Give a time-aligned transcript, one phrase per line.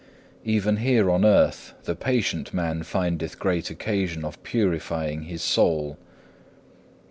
[0.45, 0.49] 2.
[0.49, 5.95] Even here on earth the patient man findeth great occasion of purifying his soul.